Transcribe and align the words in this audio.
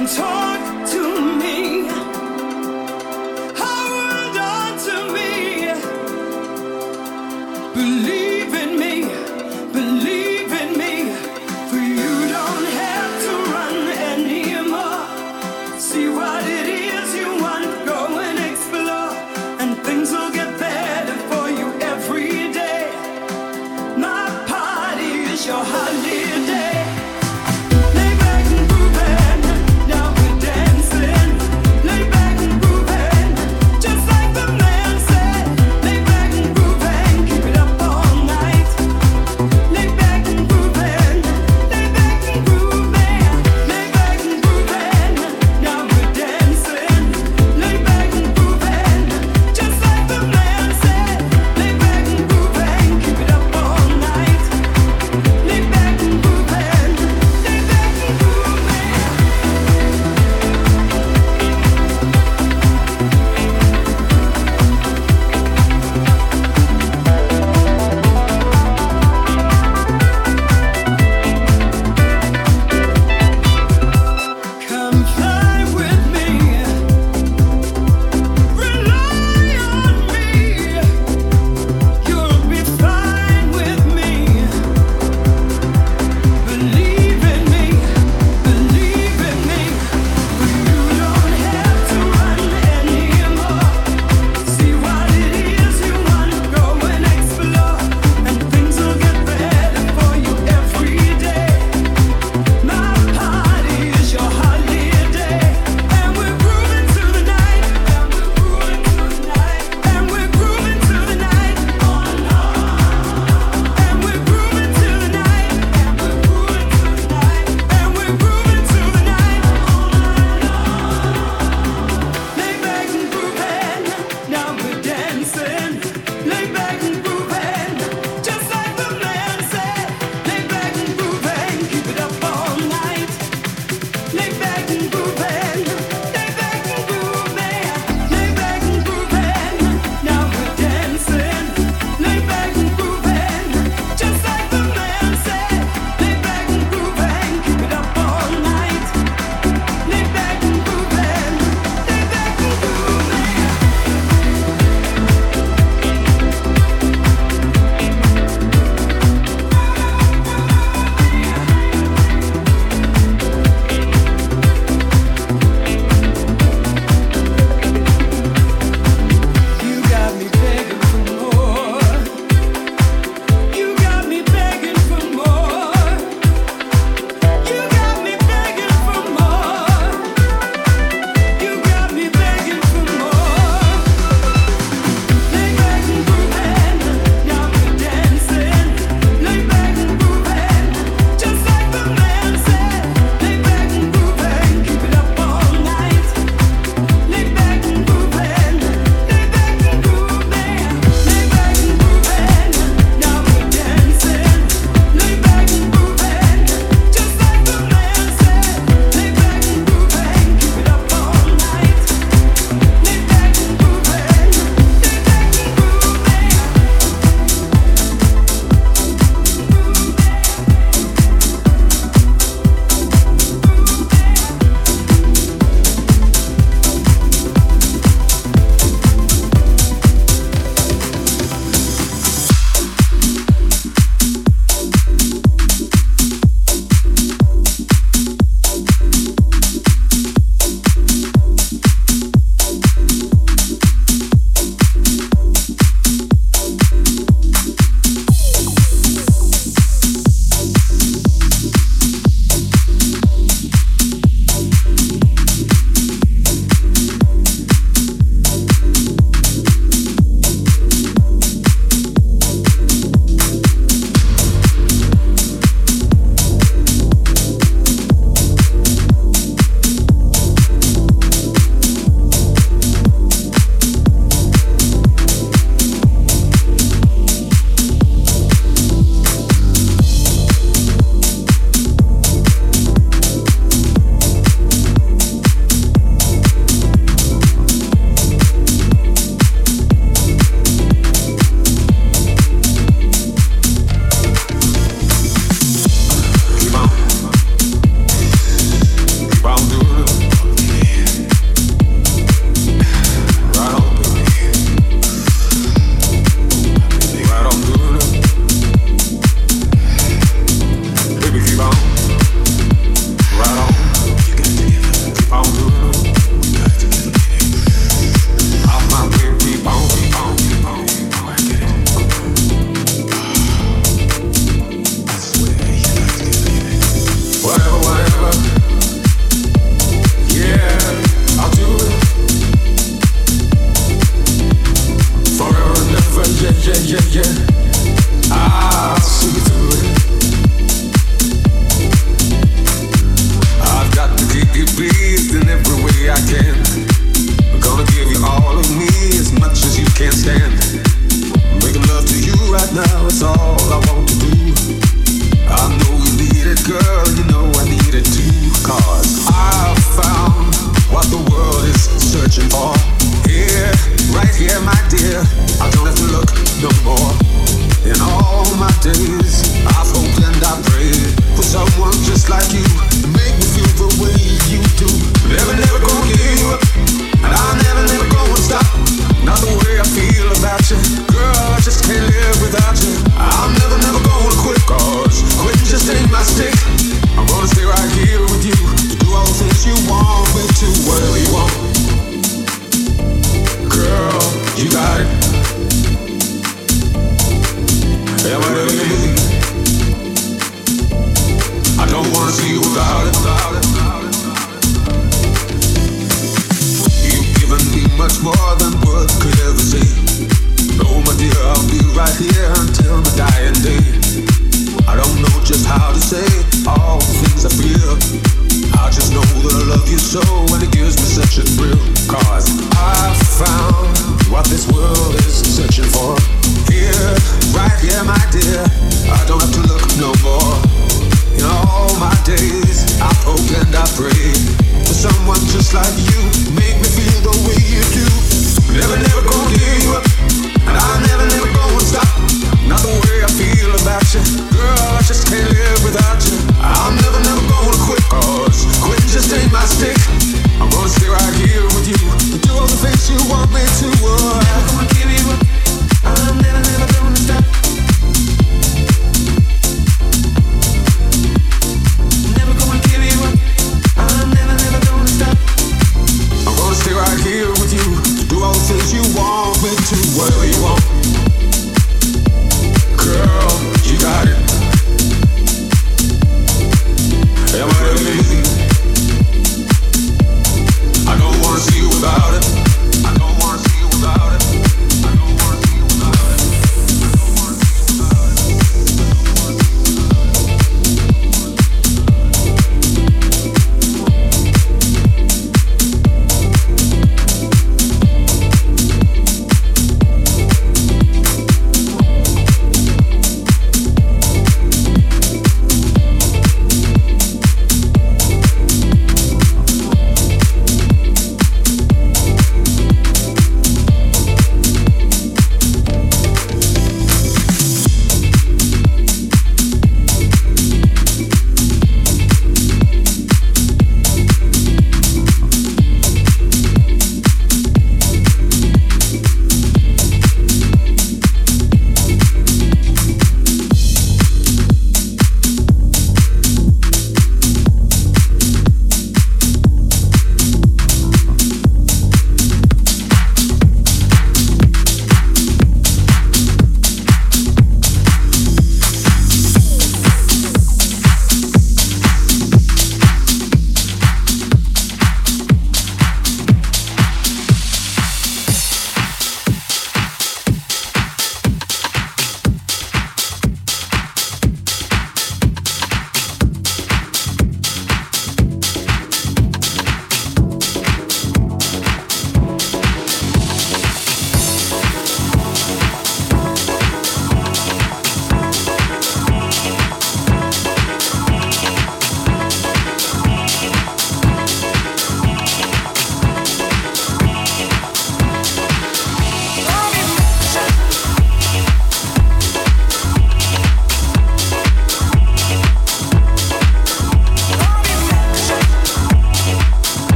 I'm 0.00 0.06
torn. 0.06 0.49